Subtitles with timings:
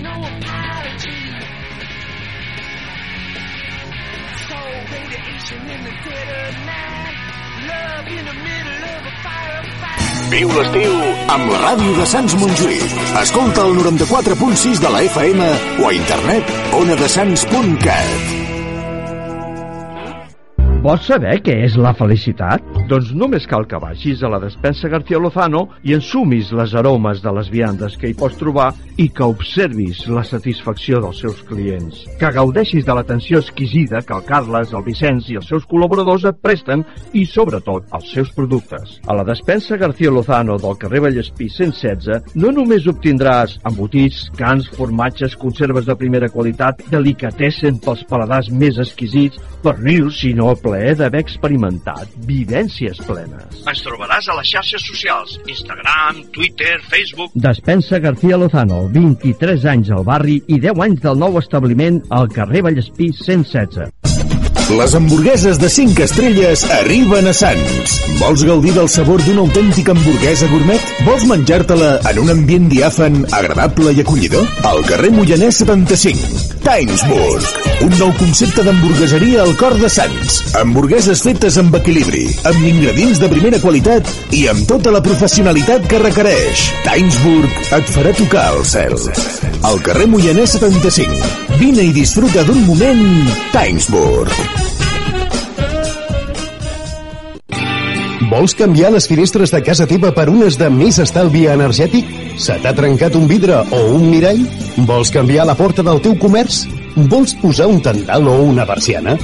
[0.00, 1.20] no apology.
[5.52, 5.92] In the.
[7.68, 9.12] Love in the middle of a.
[10.32, 10.94] Viu l'estiu
[11.34, 12.94] amb la ràdio de Sants Montjuïc.
[13.20, 15.50] Escolta el 94.6 de la FM
[15.82, 18.41] o a internet onadesans.cat.
[20.82, 22.64] Vols saber què és la felicitat?
[22.90, 27.30] Doncs només cal que vagis a la despensa García Lozano i ensumis les aromes de
[27.36, 32.00] les viandes que hi pots trobar i que observis la satisfacció dels seus clients.
[32.18, 36.40] Que gaudeixis de l'atenció exquisida que el Carles, el Vicenç i els seus col·laboradors et
[36.42, 38.98] presten i, sobretot, els seus productes.
[39.06, 45.38] A la despensa García Lozano del carrer Vallespí 116 no només obtindràs embotits, cans, formatges,
[45.38, 53.00] conserves de primera qualitat, delicatessen pels paladars més exquisits, pernils, sinó plaer d'haver experimentat vivències
[53.04, 53.62] plenes.
[53.68, 57.34] Ens trobaràs a les xarxes socials, Instagram, Twitter, Facebook...
[57.34, 62.64] Despensa García Lozano, 23 anys al barri i 10 anys del nou establiment al carrer
[62.64, 63.92] Vallespí 116.
[64.72, 67.98] Les hamburgueses de 5 estrelles arriben a Sants.
[68.22, 70.92] Vols gaudir del sabor d'una autèntica hamburguesa gourmet?
[71.04, 74.48] Vols menjar-te-la en un ambient diàfan, agradable i acollidor?
[74.68, 77.46] Al carrer Moianès 75, Timesburg.
[77.82, 80.38] Un nou concepte d'hamburgueseria al cor de Sants.
[80.60, 86.02] Hamburgueses fetes amb equilibri, amb ingredients de primera qualitat i amb tota la professionalitat que
[86.02, 86.68] requereix.
[86.86, 88.96] Timesburg et farà tocar el cel.
[89.66, 91.34] Al carrer Moianès 75.
[91.58, 93.04] Vine i disfruta d'un moment
[93.54, 94.81] Timesburg.
[98.32, 102.08] Vols canviar les finestres de casa teva per unes de més estalvi energètic?
[102.40, 104.40] Se t'ha trencat un vidre o un mirall?
[104.88, 106.62] Vols canviar la porta del teu comerç?
[107.12, 109.18] Vols posar un tendal o una persiana?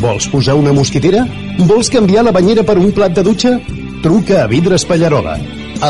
[0.00, 1.26] Vols posar una mosquitera?
[1.68, 3.58] Vols canviar la banyera per un plat de dutxa?
[4.06, 5.36] Truca a Vidres Pallarola,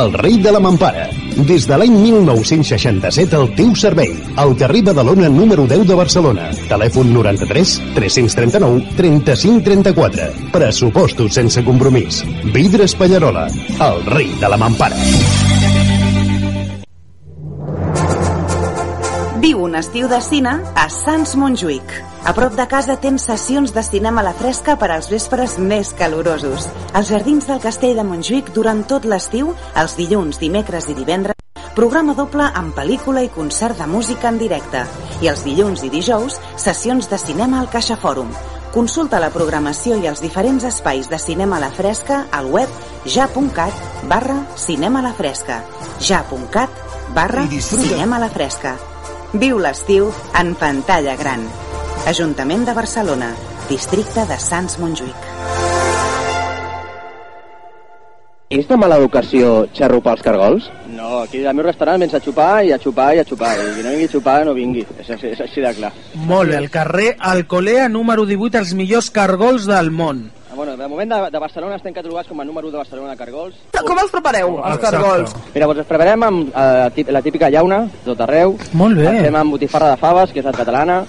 [0.01, 1.07] el rei de la mampara.
[1.37, 4.13] Des de l'any 1967 al teu servei.
[4.39, 6.51] Al carrer Badalona número 10 de Barcelona.
[6.71, 10.29] Telèfon 93 339 35 34.
[10.55, 12.23] Pressupostos sense compromís.
[12.55, 13.49] Vidres Pallarola,
[13.81, 15.44] el rei de la mampara.
[19.65, 21.93] Un estiu de cine a Sants Montjuïc.
[22.29, 25.95] A prop de casa tens sessions de cinema a la fresca per als vespres més
[25.97, 26.69] calorosos.
[26.93, 31.41] Els jardins del castell de Montjuïc durant tot l'estiu, els dilluns, dimecres i divendres,
[31.75, 34.85] programa doble amb pel·lícula i concert de música en directe.
[35.25, 38.33] I els dilluns i dijous, sessions de cinema al Caixa Fòrum.
[38.75, 42.69] Consulta la programació i els diferents espais de cinema a la fresca al web
[43.07, 45.63] ja.cat barra cinema a la fresca.
[46.01, 46.83] ja.cat
[47.15, 48.75] barra cinema a la fresca.
[49.43, 51.43] Viu l'estiu en pantalla gran.
[52.11, 53.33] Ajuntament de Barcelona,
[53.69, 55.31] districte de Sants Montjuïc.
[58.55, 60.67] És de mala educació xarrupar els cargols?
[60.95, 63.55] No, aquí al meu restaurant vens a xupar i a xupar i a xupar.
[63.59, 64.85] I qui no vingui a xupar no vingui.
[65.01, 65.91] És, així- és així de clar.
[66.15, 70.31] Molt bé, el carrer Alcolea número 18, els millors cargols del món.
[70.55, 73.11] Ah, Bueno, de moment de, de Barcelona estem catalogats com a número 1 de Barcelona
[73.11, 73.57] de cargols.
[73.75, 75.33] Com els prepareu, els cargols?
[75.53, 78.55] Mira, doncs els preparem amb eh, la típica llauna, tot arreu.
[78.79, 79.09] Molt bé.
[79.11, 81.01] Els fem amb botifarra de faves, que és la catalana.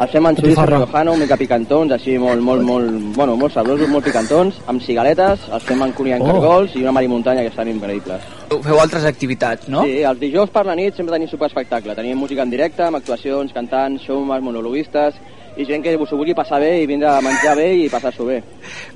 [0.00, 3.92] Els fem amb xoriço riojano, una mica picantons, així molt, molt, molt, bueno, molt sabrosos,
[3.92, 6.32] molt picantons, amb cigaletes, els fem amb cunyant Oh.
[6.32, 8.24] cargols i una marimuntanya que estan increïbles.
[8.64, 9.84] Feu altres activitats, no?
[9.84, 11.94] Sí, els dijous per la nit sempre tenim superespectacle.
[11.94, 15.14] Tenim música en directe, amb actuacions, cantants, showmans, monologuistes,
[15.56, 18.40] i gent que s'ho vulgui passar bé i vindre a menjar bé i passar-s'ho bé.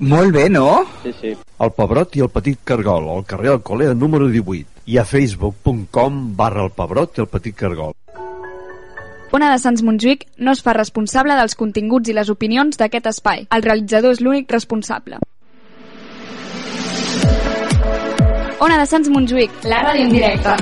[0.00, 0.84] Molt bé, no?
[1.04, 1.36] Sí, sí.
[1.58, 6.64] El Pebrot i el Petit Cargol, al carrer Alcolea número 18 i a facebook.com barra
[6.66, 7.94] el Pebrot i el Petit Cargol.
[9.36, 13.44] Ona de Sants Montjuïc no es fa responsable dels continguts i les opinions d'aquest espai.
[13.52, 15.20] El realitzador és l'únic responsable.
[18.64, 20.56] Ona de Sants Montjuïc, la ràdio en directe.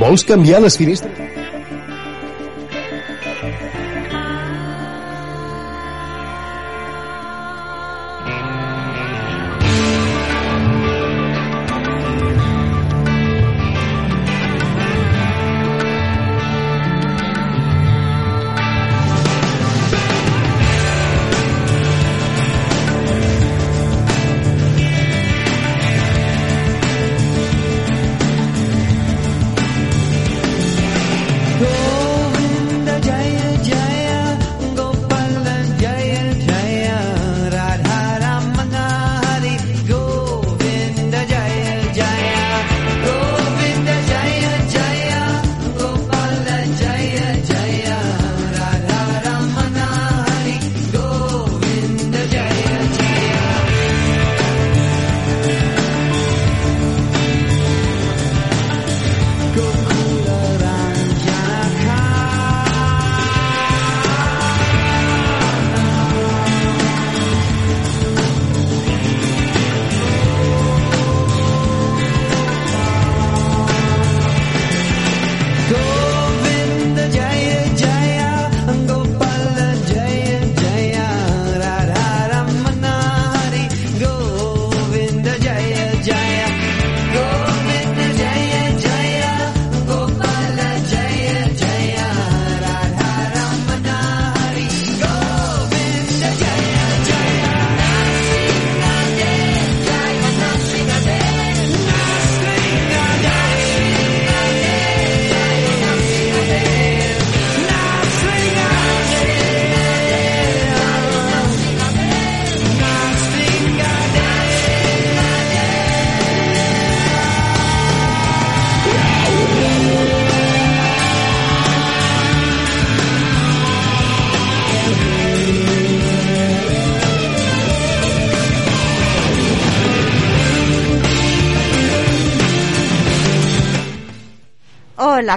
[0.00, 1.43] Vols canviar les finestres?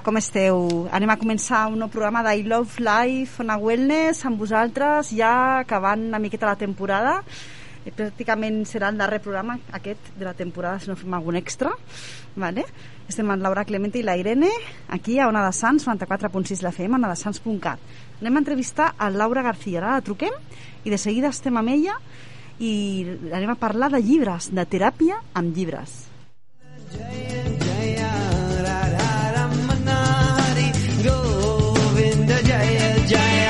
[0.08, 0.88] com esteu?
[0.96, 5.60] Anem a començar un nou programa d'I Love Life on a Wellness amb vosaltres, ja
[5.66, 7.18] acabant una miqueta la temporada.
[7.84, 11.74] Eh, pràcticament serà el darrer programa aquest de la temporada, si no fem algun extra.
[12.40, 12.64] Vale?
[13.12, 14.48] Estem amb Laura Clemente i la Irene,
[14.96, 17.84] aquí a Ona de Sants, 94.6 la FM, onadesans.cat.
[18.22, 20.32] Anem a entrevistar a Laura García, ara la truquem
[20.86, 22.00] i de seguida estem amb ella
[22.64, 22.72] i
[23.28, 26.06] anem a parlar de llibres, de teràpia amb llibres.
[26.96, 27.37] Yeah, yeah.
[32.46, 33.47] yeah, yeah, yeah.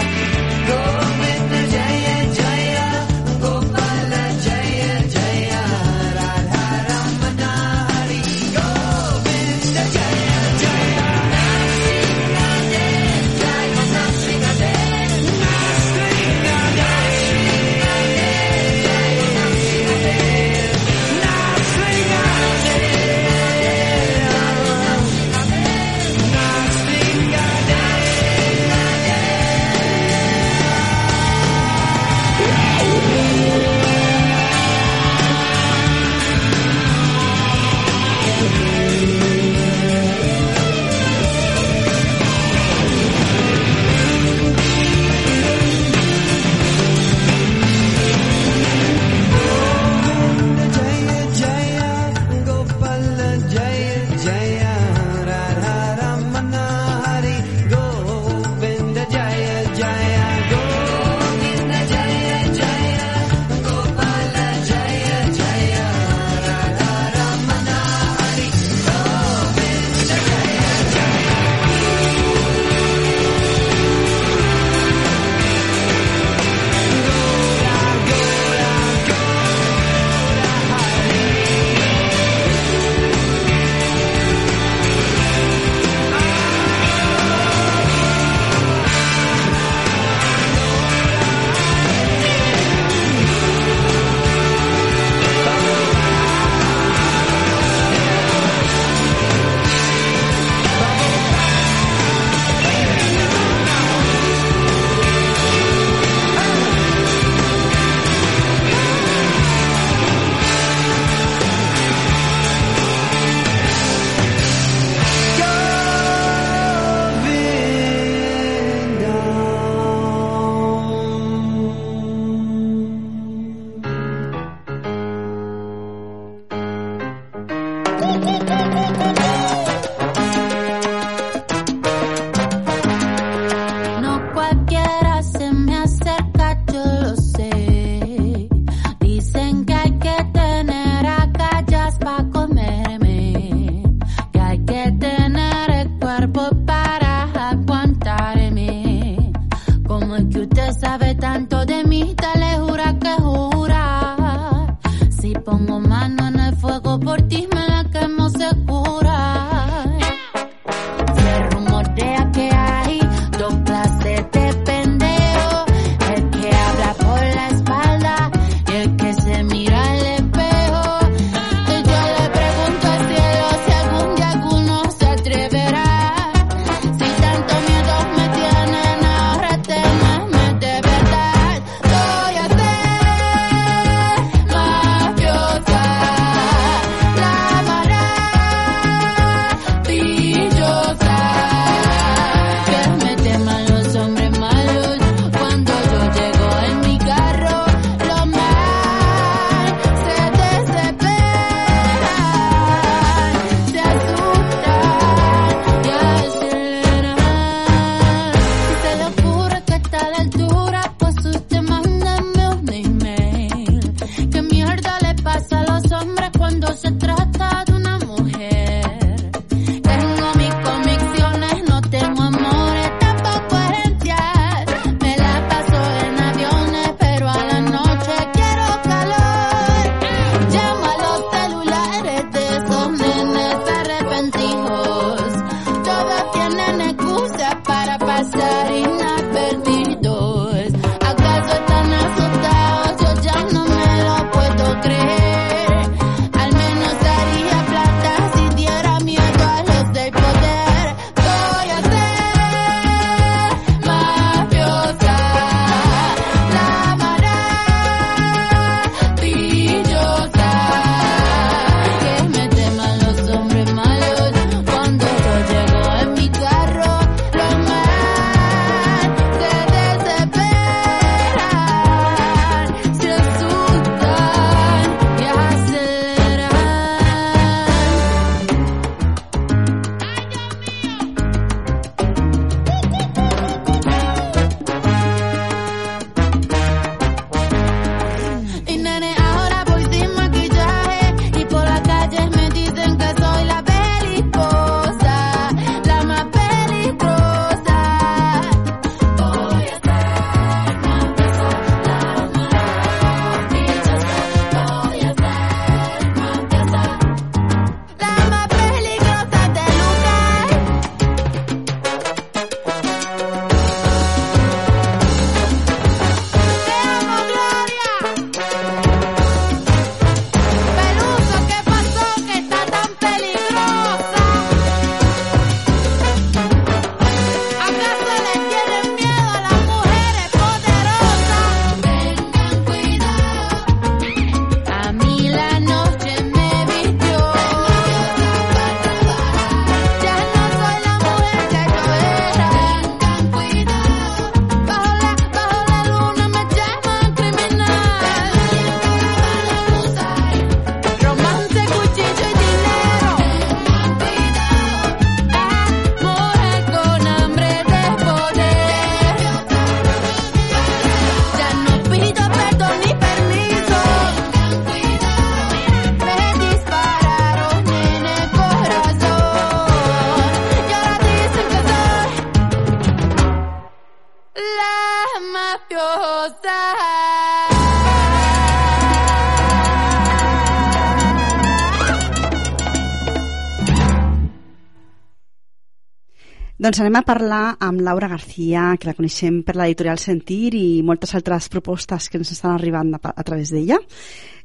[386.67, 391.13] Doncs anem a parlar amb Laura García, que la coneixem per l'editorial Sentir i moltes
[391.15, 393.77] altres propostes que ens estan arribant a, a través d'ella,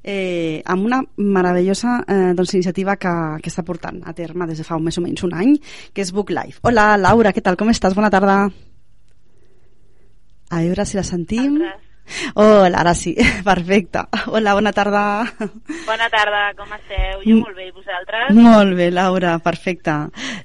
[0.07, 3.11] eh, amb una meravellosa eh, doncs, iniciativa que,
[3.43, 5.57] que està portant a terme des de fa un més o menys un any,
[5.91, 6.63] que és Book Life.
[6.63, 7.59] Hola, Laura, què tal?
[7.59, 7.99] Com estàs?
[7.99, 8.37] Bona tarda.
[10.47, 11.59] A veure si la sentim.
[12.35, 14.05] Hola, ara sí, perfecte.
[14.27, 15.25] Hola, bona tarda.
[15.87, 17.23] Bona tarda, com esteu?
[17.25, 18.33] Jo molt bé, i vosaltres?
[18.37, 19.95] Molt bé, Laura, perfecte.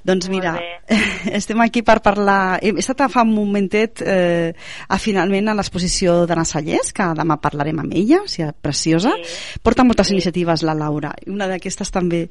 [0.07, 0.99] Doncs Molt mira, bé.
[1.39, 2.59] estem aquí per parlar...
[2.61, 4.53] He estat fa un momentet eh,
[4.87, 9.15] a, finalment a l'exposició d'Anna Sallés, que demà parlarem amb ella, o sigui, preciosa.
[9.63, 12.25] Porta moltes iniciatives la Laura, i una d'aquestes també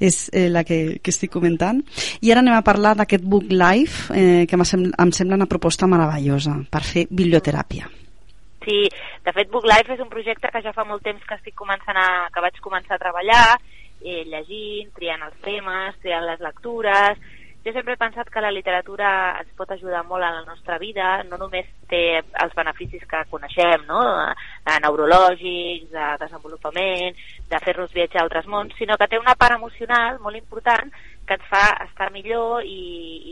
[0.00, 1.82] és eh, la que, que estic comentant.
[2.20, 5.50] I ara anem a parlar d'aquest Book Life, eh, que em sembla, em sembla una
[5.50, 8.01] proposta meravellosa per fer biblioteràpia.
[8.64, 8.88] Sí,
[9.24, 11.98] de fet Book Life és un projecte que ja fa molt temps que estic començant
[11.98, 13.44] a, que vaig començar a treballar,
[14.02, 17.18] eh, llegint, triant els temes, triant les lectures.
[17.62, 21.20] Jo sempre he pensat que la literatura ens pot ajudar molt a la nostra vida,
[21.28, 24.00] no només té els beneficis que coneixem, no?
[24.66, 29.54] de neurològics, de desenvolupament, de fer-nos viatjar a altres mons, sinó que té una part
[29.60, 30.90] emocional molt important
[31.26, 32.78] que ens fa estar millor i,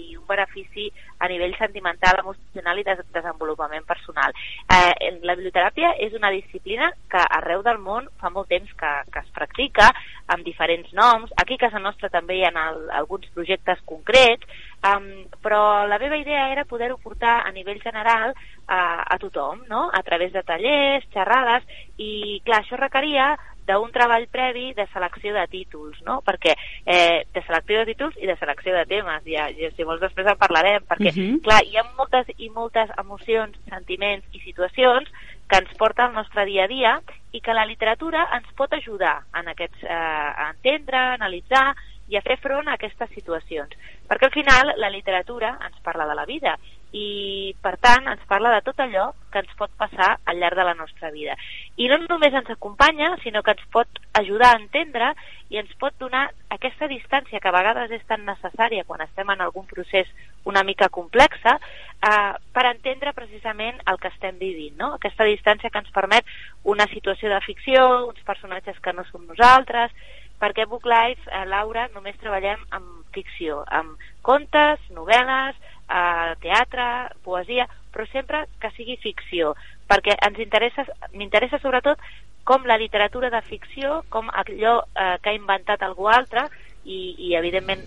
[0.01, 0.89] i un benefici
[1.21, 4.33] a nivell sentimental, emocional i de desenvolupament personal.
[4.71, 9.23] Eh, la biblioteràpia és una disciplina que arreu del món fa molt temps que, que
[9.25, 9.91] es practica
[10.33, 11.35] amb diferents noms.
[11.43, 14.47] Aquí a casa nostra també hi ha el, alguns projectes concrets,
[14.87, 15.11] um,
[15.43, 18.33] però la meva idea era poder-ho portar a nivell general
[18.67, 19.89] a, a tothom, no?
[19.93, 21.67] a través de tallers, xerrades,
[21.99, 23.35] i clar, això requeria
[23.79, 26.21] d'un treball previ de selecció de títols, no?
[26.27, 26.55] Perquè
[26.87, 30.27] eh, de selecció de títols i de selecció de temes, ja, ja si vols després
[30.27, 31.43] en parlarem, perquè, Mhm.
[31.43, 35.09] clar, hi ha moltes i moltes emocions, sentiments i situacions
[35.49, 37.01] que ens porta al nostre dia a dia
[37.33, 41.75] i que la literatura ens pot ajudar en aquests, eh, a entendre, a analitzar
[42.09, 43.71] i a fer front a aquestes situacions.
[44.09, 46.59] Perquè al final la literatura ens parla de la vida
[46.93, 50.65] i per tant ens parla de tot allò que ens pot passar al llarg de
[50.67, 51.37] la nostra vida.
[51.79, 55.13] I no només ens acompanya, sinó que ens pot ajudar a entendre
[55.51, 59.41] i ens pot donar aquesta distància que a vegades és tan necessària quan estem en
[59.41, 60.11] algun procés
[60.45, 64.95] una mica complexa eh, per entendre precisament el que estem vivint, no?
[64.99, 66.27] Aquesta distància que ens permet
[66.65, 69.95] una situació de ficció, uns personatges que no som nosaltres,
[70.41, 75.57] perquè Book Life, eh, Laura, només treballem amb ficció, amb contes, novel·les,
[75.89, 79.55] eh, teatre, poesia, però sempre que sigui ficció,
[79.91, 81.99] perquè ens interessa, m'interessa sobretot
[82.45, 86.49] com la literatura de ficció, com allò eh, que ha inventat algú altre
[86.85, 87.85] i, i evidentment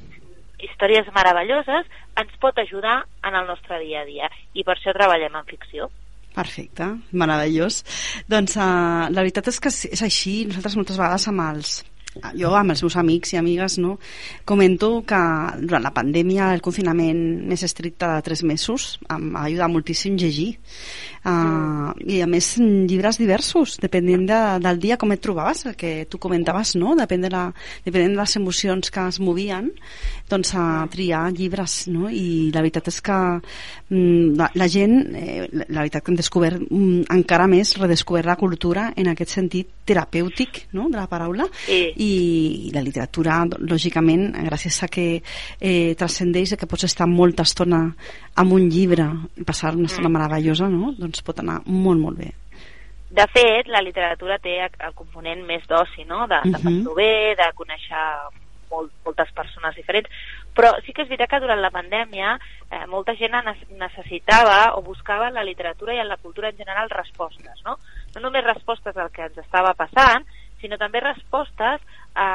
[0.64, 5.36] històries meravelloses ens pot ajudar en el nostre dia a dia i per això treballem
[5.36, 5.90] en ficció.
[6.34, 7.84] Perfecte, meravellós.
[8.30, 11.82] Doncs uh, la veritat és que és així, nosaltres moltes vegades amb els
[12.38, 13.98] jo amb els meus amics i amigues no,
[14.46, 15.22] comento que
[15.64, 20.52] durant la pandèmia el confinament més estricte de tres mesos em va ajudar moltíssim llegir
[21.26, 25.94] uh, i a més llibres diversos depenent de, del dia com et trobaves el que
[26.10, 26.94] tu comentaves, no?
[27.00, 27.48] Depèn de, la,
[27.86, 29.72] depenent de les emocions que es movien
[30.30, 32.10] doncs a triar llibres no?
[32.10, 36.20] i la veritat és que mm, la, la gent eh, la, la veritat que hem
[36.20, 40.90] descobert mm, encara més redescobert la cultura en aquest sentit terapèutic no?
[40.90, 41.94] de la paraula Sí.
[42.02, 42.03] i
[42.74, 45.06] la literatura lògicament gràcies a que
[45.60, 47.84] eh, transcendeix que pots estar molta estona
[48.36, 49.06] amb un llibre
[49.38, 50.14] i passar una estona Mm.
[50.18, 50.94] meravellosa no?
[50.98, 52.32] doncs pot anar molt molt bé
[53.14, 56.26] De fet, la literatura té el component més d'oci, no?
[56.28, 56.54] de, de Mhm.
[56.64, 58.06] passar-ho bé, de conèixer
[58.72, 60.10] molt, moltes persones diferents,
[60.56, 62.40] però sí que és veritat que durant la pandèmia
[62.72, 66.58] eh, molta gent ne- necessitava o buscava en la literatura i en la cultura en
[66.58, 67.78] general respostes, no?
[68.16, 70.26] No només respostes al que ens estava passant,
[70.64, 71.84] sinó també respostes
[72.16, 72.28] a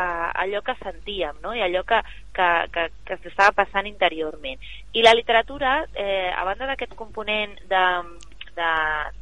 [0.45, 1.55] allò que sentíem, no?
[1.57, 2.03] I allò que,
[2.37, 4.61] que, que, que ens estava passant interiorment.
[4.93, 7.85] I la literatura, eh, a banda d'aquest component de,
[8.59, 8.71] de,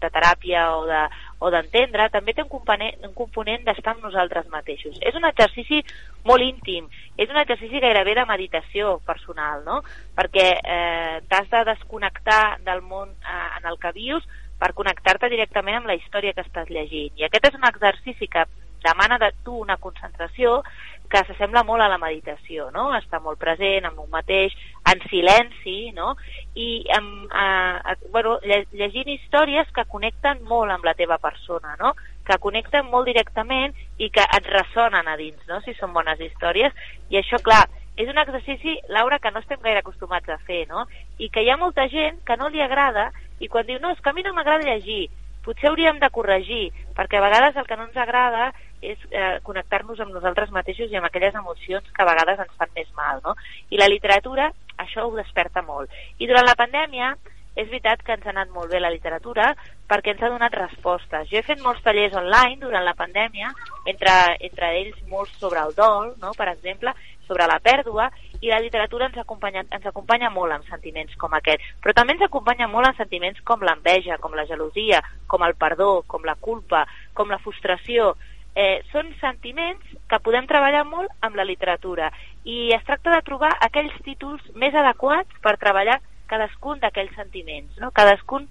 [0.00, 1.02] de teràpia o de
[1.38, 4.96] o d'entendre, també té un component, un component d'estar amb nosaltres mateixos.
[5.04, 5.82] És un exercici
[6.24, 6.86] molt íntim,
[7.20, 9.82] és un exercici gairebé de meditació personal, no?
[10.16, 14.24] Perquè eh, t'has de desconnectar del món eh, en el que vius
[14.56, 17.12] per connectar-te directament amb la història que estàs llegint.
[17.20, 18.46] I aquest és un exercici que
[18.87, 20.62] demana de tu una concentració
[21.11, 22.88] que s'assembla molt a la meditació, no?
[22.96, 24.55] Estar molt present amb un mateix,
[24.90, 26.16] en silenci, no?
[26.59, 31.94] I amb, eh, bueno, lle- llegint històries que connecten molt amb la teva persona, no?
[32.27, 35.61] Que connecten molt directament i que et ressonen a dins, no?
[35.62, 36.72] Si són bones històries.
[37.11, 40.87] I això, clar, és un exercici, Laura, que no estem gaire acostumats a fer, no?
[41.18, 44.01] I que hi ha molta gent que no li agrada i quan diu, no, és
[44.01, 45.09] que a mi no m'agrada llegir,
[45.46, 48.50] potser hauríem de corregir, perquè a vegades el que no ens agrada
[48.82, 52.74] és eh, connectar-nos amb nosaltres mateixos i amb aquelles emocions que a vegades ens fan
[52.76, 53.37] més mal, no?
[53.70, 55.90] I la literatura això ho desperta molt.
[56.18, 57.14] I durant la pandèmia
[57.56, 59.54] és veritat que ens ha anat molt bé la literatura
[59.88, 61.28] perquè ens ha donat respostes.
[61.30, 63.48] Jo he fet molts tallers online durant la pandèmia,
[63.88, 64.12] entre,
[64.48, 66.35] entre ells molts sobre el dol, no?
[66.37, 66.92] per exemple,
[67.26, 68.08] sobre la pèrdua,
[68.40, 72.24] i la literatura ens acompanya, ens acompanya molt en sentiments com aquest, però també ens
[72.26, 76.84] acompanya molt en sentiments com l'enveja, com la gelosia, com el perdó, com la culpa,
[77.14, 78.14] com la frustració.
[78.56, 82.08] Eh, són sentiments que podem treballar molt amb la literatura
[82.48, 85.98] i es tracta de trobar aquells títols més adequats per treballar
[86.30, 87.90] cadascun d'aquells sentiments, no?
[87.92, 88.48] cadascun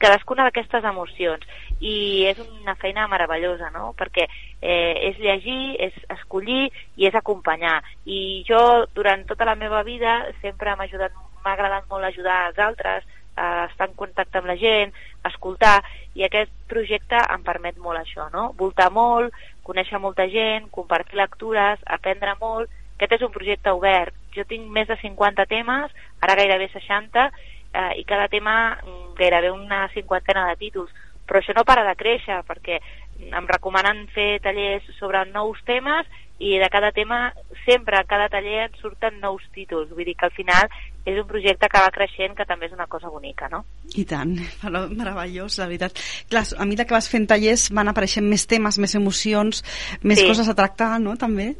[0.00, 1.44] cadascuna d'aquestes emocions.
[1.80, 3.92] I és una feina meravellosa no?
[3.98, 7.80] perquè eh, és llegir, és escollir i és acompanyar.
[8.06, 11.12] I jo durant tota la meva vida sempre m'ha ajudat
[11.44, 13.04] m'ha agradat molt ajudar els altres
[13.36, 14.94] a estar en contacte amb la gent,
[15.28, 15.82] escoltar.
[16.14, 18.52] I aquest projecte em permet molt això no?
[18.56, 19.34] voltar molt,
[19.66, 22.70] conèixer molta gent compartir lectures, aprendre molt.
[22.94, 24.14] Aquest és un projecte obert.
[24.36, 25.90] Jo tinc més de 50 temes,
[26.22, 27.26] ara gairebé 60,
[27.74, 30.92] eh, i cada tema mm, gairebé una cinquantena de títols.
[31.26, 32.80] Però això no para de créixer, perquè
[33.24, 36.06] em recomanen fer tallers sobre nous temes
[36.38, 37.32] i de cada tema
[37.64, 39.90] sempre, a cada taller surten nous títols.
[39.90, 40.68] Vull dir que al final
[41.04, 43.62] és un projecte que va creixent que també és una cosa bonica, no?
[43.94, 44.34] I tant,
[44.98, 45.98] meravellós, la veritat.
[46.30, 49.62] Clar, a mesura que vas fent tallers van apareixent més temes, més emocions,
[50.02, 50.26] més Sí.
[50.28, 51.50] coses a tractar, no?, també.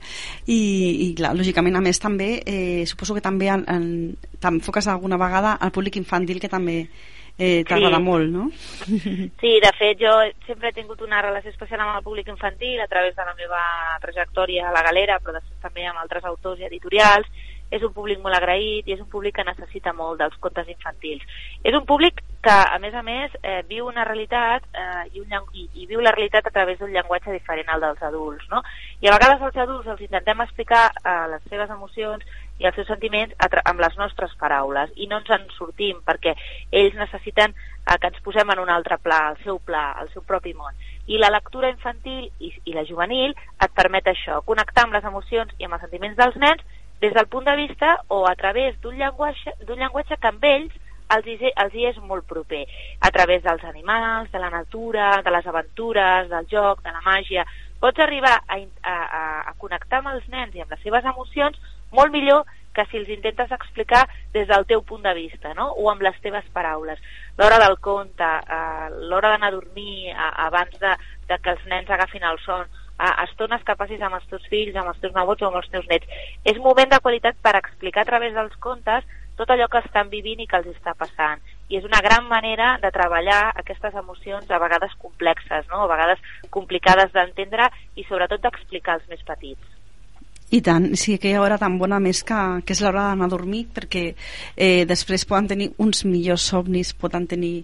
[0.46, 0.61] I,
[1.11, 5.59] i clar, lògicament, a més, també, eh, suposo que també en, en, t'enfoques alguna vegada
[5.61, 6.87] al públic infantil, que també
[7.37, 8.02] eh, t'agrada Sí.
[8.02, 8.48] molt, no?
[9.42, 10.12] Sí, de fet, jo
[10.46, 13.61] sempre he tingut una relació especial amb el públic infantil a través de la meva
[14.00, 17.26] trajectòria a la galera, però després també amb altres autors i editorials.
[17.74, 21.24] És un públic molt agraït i és un públic que necessita molt dels contes infantils.
[21.62, 25.32] És un públic que, a més a més, eh, viu una realitat eh, i, un,
[25.56, 28.60] i, i viu la realitat a través d'un llenguatge diferent al dels adults, no?
[29.00, 32.24] I a vegades als adults els intentem explicar eh, les seves emocions
[32.60, 33.34] i els seus sentiments
[33.64, 36.37] amb les nostres paraules i no ens en sortim perquè
[36.70, 40.22] ells necessiten eh, que ens posem en un altre pla, el seu pla, el seu
[40.22, 40.76] propi món.
[41.08, 45.52] I la lectura infantil i, i la juvenil et permet això, connectar amb les emocions
[45.58, 46.62] i amb els sentiments dels nens
[47.04, 50.72] des del punt de vista o a través d'un llenguatge, llenguatge que amb ells
[51.12, 52.62] els hi, els hi és molt proper,
[53.04, 57.44] a través dels animals, de la natura, de les aventures, del joc, de la màgia.
[57.80, 58.94] Pots arribar a, a,
[59.50, 61.60] a, connectar amb els nens i amb les seves emocions
[61.92, 65.68] molt millor que si els intentes explicar des del teu punt de vista, no?
[65.76, 66.98] o amb les teves paraules.
[67.36, 70.96] L'hora del conte, eh, l'hora d'anar a dormir abans de,
[71.28, 72.64] de que els nens agafin el son,
[72.98, 75.70] eh, estones que passis amb els teus fills, amb els teus nebots o amb els
[75.72, 76.09] teus nets.
[76.44, 79.04] És moment de qualitat per explicar a través dels contes
[79.37, 81.42] tot allò que estan vivint i que els està passant.
[81.68, 85.85] I és una gran manera de treballar aquestes emocions a vegades complexes, no?
[85.85, 86.20] a vegades
[86.54, 89.73] complicades d'entendre i sobretot d'explicar als més petits.
[90.54, 93.64] I tant, sí, aquella hora tan bona més que, que és l'hora d'anar a dormir
[93.74, 94.04] perquè
[94.54, 97.54] eh, després poden tenir uns millors somnis, poden tenir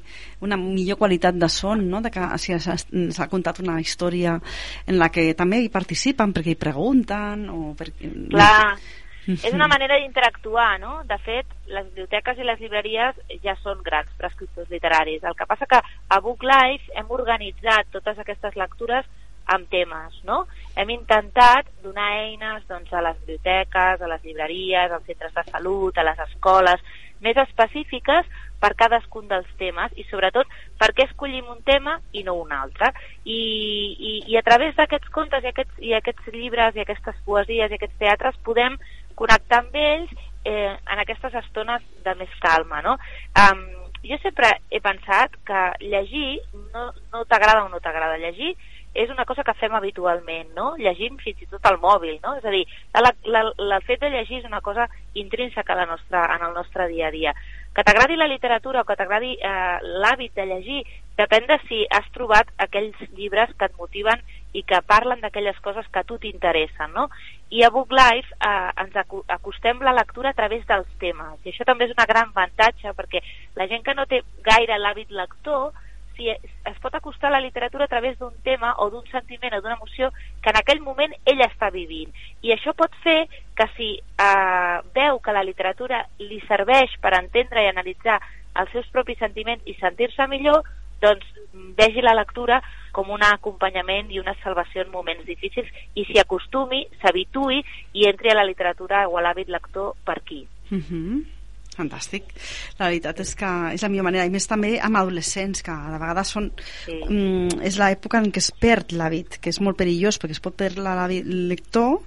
[0.42, 2.00] una millor qualitat de son, no?
[2.03, 4.38] de que si s'ha contat una història
[4.87, 8.11] en la que també hi participen perquè hi pregunten o perquè...
[8.33, 8.74] Clar,
[9.46, 11.00] és una manera d'interactuar, no?
[11.07, 15.22] De fet, les biblioteques i les llibreries ja són grans prescriptors literaris.
[15.22, 19.07] El que passa que a Book Life hem organitzat totes aquestes lectures
[19.50, 20.44] amb temes, no?
[20.81, 25.99] Hem intentat donar eines doncs, a les biblioteques, a les llibreries, als centres de salut,
[25.99, 26.81] a les escoles,
[27.21, 28.29] més específiques
[28.62, 30.49] per cadascun dels temes i sobretot
[30.81, 32.95] per què escollim un tema i no un altre.
[33.25, 37.69] I, i, i a través d'aquests contes i aquests, i aquests llibres i aquestes poesies
[37.69, 38.81] i aquests teatres podem
[39.21, 40.16] connectar amb ells
[40.49, 42.97] eh, en aquestes estones de més calma, no?
[43.37, 43.66] Um,
[44.01, 46.40] jo sempre he pensat que llegir
[46.73, 48.55] no, no t'agrada o no t'agrada llegir
[48.94, 50.72] és una cosa que fem habitualment, no?
[50.79, 52.35] Llegim fins i tot al mòbil, no?
[52.40, 55.79] És a dir, la, la, la, el fet de llegir és una cosa intrínseca a
[55.79, 57.35] la nostra, en el nostre dia a dia.
[57.74, 60.81] Que t'agradi la literatura o que t'agradi eh, l'hàbit de llegir
[61.20, 64.24] depèn de si has trobat aquells llibres que et motiven
[64.57, 67.07] i que parlen d'aquelles coses que a tu t'interessen, no?
[67.55, 68.96] I a Book Life eh, ens
[69.37, 73.22] acostem la lectura a través dels temes, i això també és una gran avantatge perquè
[73.55, 75.70] la gent que no té gaire l'hàbit lector
[76.16, 79.61] si es pot acostar a la literatura a través d'un tema o d'un sentiment o
[79.61, 80.11] d'una emoció
[80.42, 82.12] que en aquell moment ell està vivint.
[82.42, 87.64] I això pot fer que si eh, veu que la literatura li serveix per entendre
[87.64, 88.20] i analitzar
[88.61, 90.62] els seus propis sentiments i sentir-se millor,
[91.01, 92.61] doncs mm, vegi la lectura
[92.92, 97.62] com un acompanyament i una salvació en moments difícils i s'hi acostumi, s'habituï
[97.94, 100.46] i entri a la literatura o a l'hàbit lector per aquí.
[100.70, 101.39] Mhm.
[101.81, 102.31] Fantàstic.
[102.79, 104.27] La veritat és que és la millor manera.
[104.29, 106.51] I més també amb adolescents, que de vegades són...
[106.85, 106.99] Sí.
[107.09, 110.57] Mm, és l'època en què es perd l'hàbit, que és molt perillós, perquè es pot
[110.57, 112.01] perdre l'hàbit lector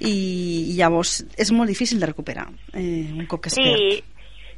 [0.00, 3.80] i, i llavors és molt difícil de recuperar eh, un cop que es perd.
[3.80, 4.04] Sí,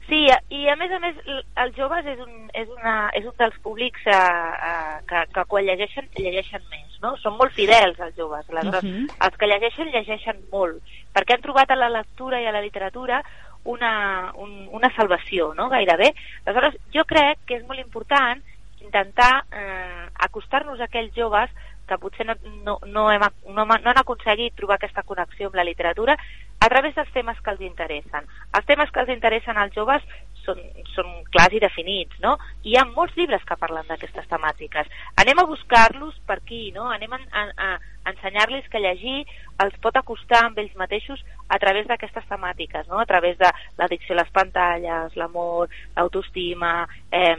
[0.09, 0.21] sí,
[0.57, 4.07] i a més a més els joves és un, és una, és un dels públics
[4.07, 7.15] eh, eh, que, que quan llegeixen, llegeixen més, no?
[7.23, 9.11] Són molt fidels els joves, aleshores Mhm.
[9.27, 13.23] els que llegeixen, llegeixen molt, perquè han trobat a la lectura i a la literatura
[13.69, 16.13] una, un, una salvació, no?, gairebé.
[16.45, 18.41] Aleshores, jo crec que és molt important
[18.81, 21.53] intentar eh, acostar-nos a aquells joves
[21.89, 25.65] que potser no, no, no, hem, no, no han aconseguit trobar aquesta connexió amb la
[25.65, 26.17] literatura
[26.61, 28.29] a través dels temes que els interessen.
[28.53, 30.05] Els temes que els interessen als joves
[30.49, 30.63] són,
[30.95, 32.35] són clars i definits, no?
[32.65, 34.89] I hi ha molts llibres que parlen d'aquestes temàtiques.
[35.21, 36.89] Anem a buscar-los per aquí, no?
[36.95, 39.19] Anem a, a, a ensenyar-los que llegir
[39.65, 43.01] els pot acostar amb ells mateixos a través d'aquestes temàtiques, no?
[43.03, 46.73] A través de l'addicció a les pantalles, l'amor, l'autoestima,
[47.13, 47.37] eh,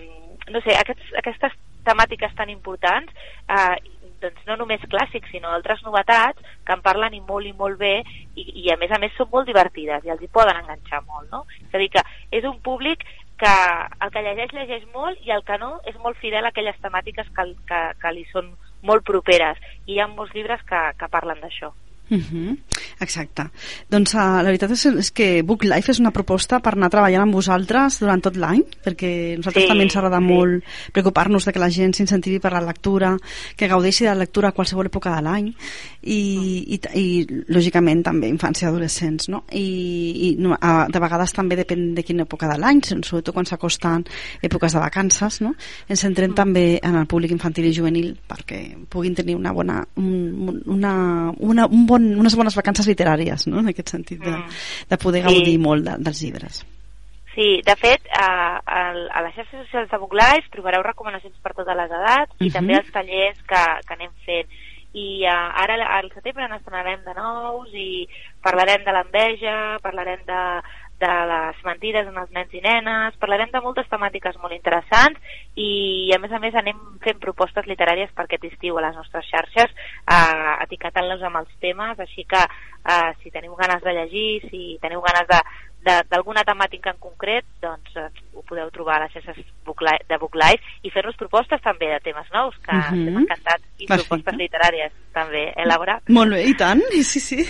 [0.50, 3.14] no sé, aquests, aquestes temàtiques tan importants
[3.48, 3.78] eh,
[4.22, 7.96] doncs no només clàssics, sinó altres novetats que en parlen i molt i molt bé
[8.36, 11.30] i, i a més a més són molt divertides i els hi poden enganxar molt,
[11.32, 11.46] no?
[11.68, 12.06] És a dir que
[12.40, 13.06] és un públic
[13.40, 13.52] que
[14.04, 17.30] el que llegeix, llegeix molt i el que no és molt fidel a aquelles temàtiques
[17.36, 18.52] que, que, que li són
[18.84, 21.72] molt properes i hi ha molts llibres que, que parlen d'això.
[22.10, 22.58] Uh -huh.
[23.00, 23.44] Exacte.
[23.90, 27.22] Doncs uh, la veritat és, és que Book Life és una proposta per anar treballant
[27.22, 30.24] amb vosaltres durant tot l'any, perquè nosaltres Sí, també ens agrada sí.
[30.24, 33.18] molt preocupar-nos de que la gent s'incentivi per la lectura,
[33.56, 35.50] que gaudeixi de la lectura a qualsevol època de l'any
[36.02, 36.20] i,
[36.76, 37.06] i, i,
[37.52, 39.44] lògicament també infància i adolescents, no?
[39.52, 39.66] I,
[40.30, 44.06] i no, a, de vegades també depèn de quina època de l'any, sobretot quan s'acosten
[44.46, 45.54] èpoques de vacances, no?
[45.90, 50.62] Ens centrem també en el públic infantil i juvenil perquè puguin tenir una bona, un,
[50.66, 50.94] una,
[51.40, 53.60] una, un bon, unes bones vacances literàries, no?
[53.60, 54.36] en aquest sentit de,
[54.90, 55.28] de poder Sí.
[55.34, 56.66] gaudir molt de, dels llibres.
[57.36, 61.54] Sí, de fet, a, a, a les xarxes socials de Book Life trobareu recomanacions per
[61.54, 62.54] totes les edats i Mhm.
[62.54, 64.50] també els tallers que, que anem fent.
[64.98, 68.08] I uh, ara al setembre n'estrenarem de nous i
[68.42, 70.40] parlarem de l'enveja, parlarem de,
[71.00, 75.20] de les mentides en els nens i nenes, parlarem de moltes temàtiques molt interessants
[75.56, 79.26] i a més a més anem fent propostes literàries per aquest estiu a les nostres
[79.32, 84.78] xarxes eh, etiquetant-les amb els temes, així que eh, si teniu ganes de llegir, si
[84.82, 85.42] teniu ganes de
[85.80, 90.36] de- d'alguna temàtica en concret, doncs eh, ho podeu trobar a les xarxes de Book
[90.36, 92.98] Live i fer-nos propostes també de temes nous, que Mhm.
[93.00, 94.10] estem encantats, i Perfecte.
[94.10, 95.98] propostes literàries també, eh, Laura?
[96.16, 97.44] Molt bé, i tant, sí, sí.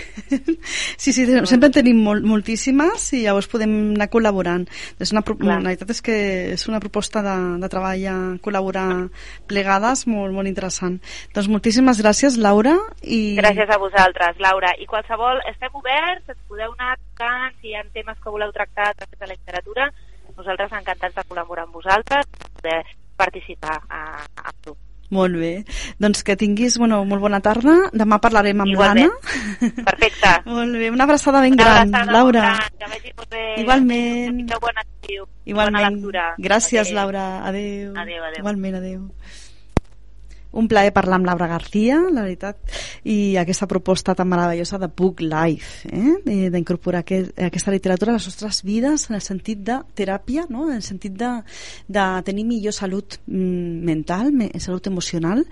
[1.00, 4.66] Sí, sí, sempre en tenim molt, moltíssimes i llavors podem anar col·laborant.
[5.00, 5.60] És una, Clar.
[5.62, 6.18] la veritat és que
[6.56, 8.88] és una proposta de, de treball a col·laborar
[9.50, 11.00] plegades molt, molt interessant.
[11.36, 12.76] Doncs moltíssimes gràcies, Laura.
[13.02, 13.38] I...
[13.40, 14.74] Gràcies a vosaltres, Laura.
[14.78, 18.92] I qualsevol, estem oberts, ens podeu anar tocant, si hi ha temes que voleu tractar
[18.92, 19.90] a través de la literatura,
[20.36, 22.30] nosaltres encantats de col·laborar amb vosaltres,
[22.64, 22.78] de
[23.20, 24.06] participar a,
[24.44, 24.78] a tu.
[25.10, 25.64] Molt bé.
[25.98, 27.90] Doncs que tinguis bueno, molt bona tarda.
[27.92, 29.10] Demà parlarem amb Igualment.
[29.10, 29.72] l'Anna.
[29.88, 30.34] Perfecte.
[30.46, 32.42] Molt bé, una abraçada ben Una gran, abraçada Laura.
[32.42, 33.44] gran, que vagi molt bé.
[33.64, 34.38] Igualment.
[34.52, 35.26] Que bon estiu.
[35.26, 35.96] Bona Igualment.
[35.96, 36.26] lectura.
[36.38, 36.96] Gràcies, Adéu.
[36.96, 37.26] Laura.
[37.46, 37.94] Adéu.
[37.98, 38.40] Adéu, adéu.
[38.44, 39.02] Igualment, adéu.
[40.52, 42.58] Un plaer parlar amb Laura García, la veritat,
[43.06, 46.50] i aquesta proposta tan meravellosa de Book Life, eh?
[46.50, 50.66] D'incorporar aquest, aquesta literatura a les nostres vides en el sentit de teràpia, no?
[50.70, 51.30] en el sentit de,
[51.88, 55.46] de tenir millor salut mm, mental, me, salut emocional,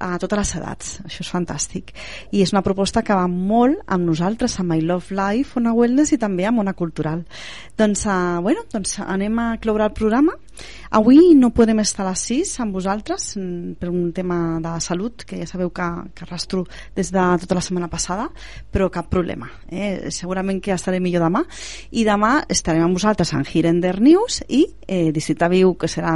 [0.00, 0.96] a totes les edats.
[1.04, 1.92] Això és fantàstic.
[2.32, 6.16] I és una proposta que va molt amb nosaltres, amb My Love Life, Ona Wellness
[6.16, 7.26] i també amb Ona Cultural.
[7.76, 10.38] Doncs, uh, bueno, doncs anem a cloure el programa.
[10.90, 15.24] Avui no podem estar a les 6 amb vosaltres mm, per un tema de salut
[15.28, 16.64] que ja sabeu que, que arrastro
[16.96, 18.28] des de tota la setmana passada,
[18.72, 19.50] però cap problema.
[19.70, 20.10] Eh?
[20.14, 21.44] Segurament que estaré millor demà
[21.90, 26.14] i demà estarem amb vosaltres en Hirender News i eh, Districte Viu, que serà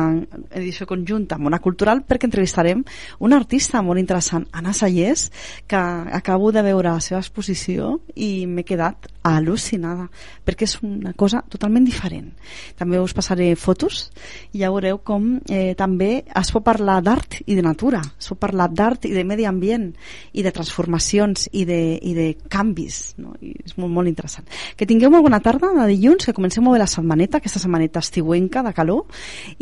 [0.50, 2.84] edició conjunta amb una cultural perquè entrevistarem
[3.20, 5.30] una artista molt interessant, Anna Sallés,
[5.66, 10.08] que acabo de veure la seva exposició i m'he quedat al·lucinada
[10.44, 12.32] perquè és una cosa totalment diferent.
[12.78, 14.08] També us passaré fotos
[14.52, 18.40] i ja veureu com eh, també es pot parlar d'art i de natura, es pot
[18.42, 19.90] parlar d'art i de medi ambient
[20.32, 23.36] i de transformacions i de, i de canvis, no?
[23.40, 24.48] I és molt, molt interessant.
[24.76, 28.02] Que tingueu molt bona tarda de dilluns, que comencem molt bé la setmaneta, aquesta setmaneta
[28.02, 29.06] estiuenca de calor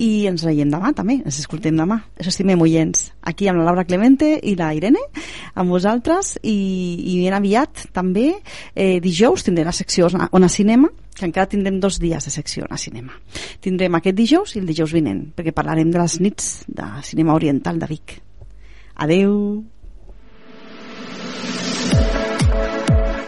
[0.01, 2.01] i ens veiem demà també, ens escoltem demà.
[2.19, 5.03] Això estimem oients, aquí amb la Laura Clemente i la Irene,
[5.55, 6.57] amb vosaltres i,
[7.13, 8.31] i ben aviat també
[8.75, 12.65] eh, dijous tindrem la secció on a cinema que encara tindrem dos dies de secció
[12.71, 13.13] a cinema.
[13.61, 17.79] Tindrem aquest dijous i el dijous vinent, perquè parlarem de les nits de cinema oriental
[17.79, 18.17] de Vic.
[18.97, 19.65] Adeu!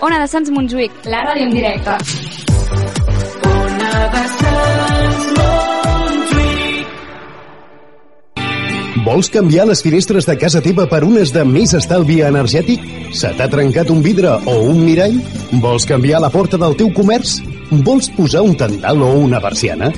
[0.02, 1.98] Ona de Sants Montjuïc, la ràdio en directe.
[9.02, 12.84] Vols canviar les finestres de casa teva per unes de més estalvi energètic?
[13.18, 15.16] Se t'ha trencat un vidre o un mirall?
[15.64, 17.40] Vols canviar la porta del teu comerç?
[17.82, 19.90] Vols posar un tendal o una persiana?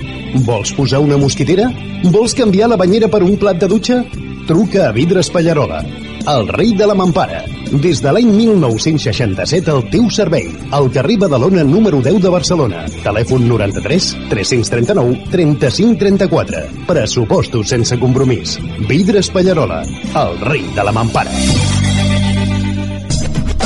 [0.47, 1.69] Vols posar una mosquitera?
[2.15, 4.01] Vols canviar la banyera per un plat de dutxa?
[4.49, 5.83] Truca a Vidres Pallarola,
[6.27, 7.45] el rei de la mampara.
[7.83, 10.49] Des de l'any 1967 al teu servei.
[10.73, 12.85] Al carrer Badalona número 10 de Barcelona.
[13.05, 16.67] Telèfon 93 339 35 34.
[16.89, 18.59] Pressupostos sense compromís.
[18.89, 21.84] Vidres Pallarola, el rei de la mampara.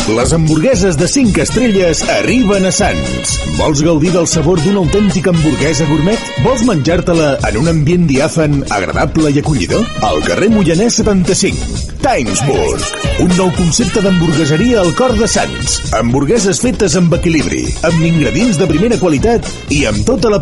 [0.09, 3.35] Les hamburgueses de 5 estrelles arriben a Sants.
[3.59, 6.31] Vols gaudir del sabor d'una autèntica hamburguesa gourmet?
[6.45, 9.85] Vols menjar-te-la en un ambient diàfan, agradable i acollidor?
[10.09, 11.89] Al carrer Moianès 75.
[12.01, 12.85] Timesburg.
[13.25, 15.73] Un nou concepte d'hamburgueseria al cor de Sants.
[15.99, 20.37] Hamburgueses fetes amb equilibri, amb ingredients de primera qualitat i amb tota la